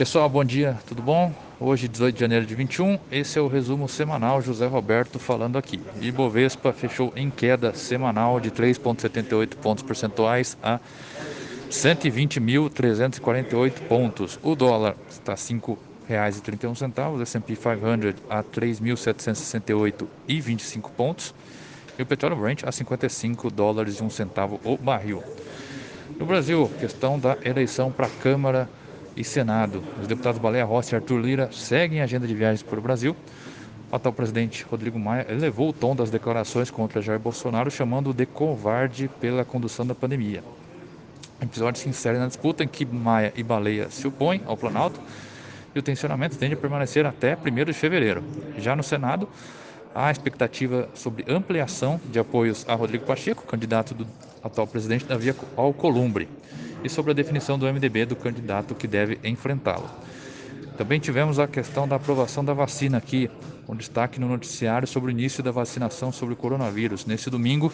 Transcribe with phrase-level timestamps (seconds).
[0.00, 1.30] Pessoal, bom dia, tudo bom?
[1.60, 5.78] Hoje, 18 de janeiro de 21, esse é o resumo semanal José Roberto falando aqui.
[6.00, 10.80] Ibovespa fechou em queda semanal de 3,78 pontos percentuais a
[11.70, 14.38] 120.348 pontos.
[14.42, 21.34] O dólar está R$ 5,31, o S&P 500 a 3.768,25 pontos
[21.98, 25.22] e o petróleo Brent a 55 dólares e um centavo o barril.
[26.18, 28.66] No Brasil, questão da eleição para a Câmara
[29.16, 29.82] e Senado.
[30.00, 33.16] Os deputados Baleia Rossi e Arthur Lira seguem a agenda de viagens para o Brasil.
[33.90, 38.24] O atual presidente Rodrigo Maia elevou o tom das declarações contra Jair Bolsonaro, chamando-o de
[38.24, 40.44] covarde pela condução da pandemia.
[41.40, 45.00] O episódio se insere na disputa em que Maia e Baleia se opõem ao Planalto
[45.74, 48.22] e o tensionamento tende a permanecer até 1 de fevereiro.
[48.58, 49.28] Já no Senado,
[49.94, 54.06] há expectativa sobre ampliação de apoios a Rodrigo Pacheco, candidato do
[54.42, 56.28] atual presidente Davi Alcolumbre
[56.82, 59.88] e sobre a definição do MDB do candidato que deve enfrentá-lo.
[60.76, 63.30] Também tivemos a questão da aprovação da vacina aqui,
[63.66, 67.04] com destaque no noticiário sobre o início da vacinação sobre o coronavírus.
[67.04, 67.70] Nesse domingo,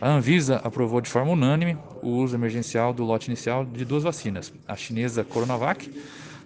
[0.00, 4.52] a Anvisa aprovou de forma unânime o uso emergencial do lote inicial de duas vacinas,
[4.66, 5.88] a chinesa Coronavac,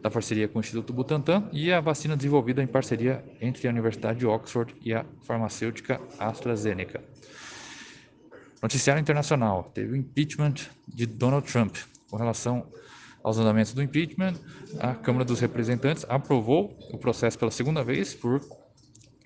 [0.00, 4.18] da parceria com o Instituto Butantan, e a vacina desenvolvida em parceria entre a Universidade
[4.18, 7.02] de Oxford e a farmacêutica AstraZeneca.
[8.62, 10.54] Noticiário internacional: teve o impeachment
[10.86, 11.76] de Donald Trump.
[12.08, 12.66] Com relação
[13.22, 14.34] aos andamentos do impeachment,
[14.78, 18.40] a Câmara dos Representantes aprovou o processo pela segunda vez por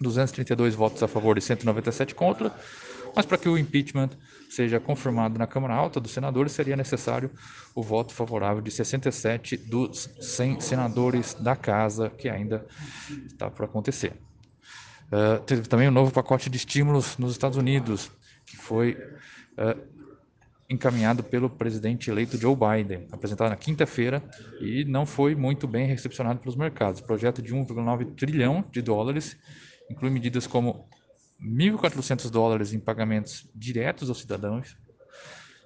[0.00, 2.54] 232 votos a favor e 197 contra,
[3.14, 4.10] mas para que o impeachment
[4.48, 7.30] seja confirmado na Câmara Alta dos Senadores, seria necessário
[7.74, 12.64] o voto favorável de 67 dos 100 senadores da Casa, que ainda
[13.26, 14.12] está por acontecer.
[15.06, 18.10] Uh, teve também um novo pacote de estímulos nos Estados Unidos,
[18.56, 18.96] que foi
[19.58, 19.96] uh,
[20.68, 24.22] encaminhado pelo presidente eleito Joe Biden, apresentado na quinta-feira
[24.60, 27.00] e não foi muito bem recepcionado pelos mercados.
[27.00, 29.36] O projeto de 1,9 trilhão de dólares
[29.90, 30.88] inclui medidas como
[31.40, 34.76] 1.400 dólares em pagamentos diretos aos cidadãos,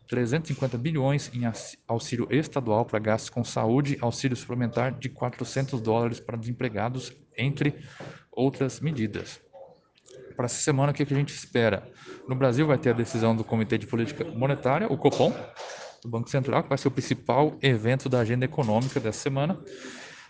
[0.08, 1.42] 350 bilhões em
[1.86, 7.76] auxílio estadual para gastos com saúde, auxílio suplementar de 400 dólares para desempregados, entre
[8.32, 9.40] outras medidas
[10.40, 11.86] para essa semana, o que, que a gente espera?
[12.26, 15.34] No Brasil vai ter a decisão do Comitê de Política Monetária, o Copom,
[16.02, 19.62] do Banco Central, que vai ser o principal evento da agenda econômica dessa semana,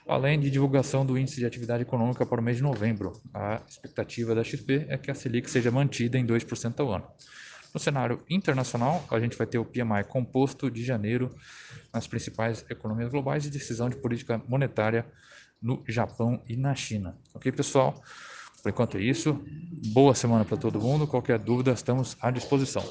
[0.09, 3.13] além de divulgação do Índice de Atividade Econômica para o mês de novembro.
[3.33, 7.07] A expectativa da XP é que a Selic seja mantida em 2% ao ano.
[7.73, 11.33] No cenário internacional, a gente vai ter o PMI composto de janeiro
[11.95, 15.07] nas principais economias globais e decisão de política monetária
[15.63, 17.17] no Japão e na China.
[17.33, 17.95] Ok, pessoal?
[18.63, 19.39] Por enquanto é isso.
[19.93, 21.07] Boa semana para todo mundo.
[21.07, 22.83] Qualquer dúvida, estamos à disposição.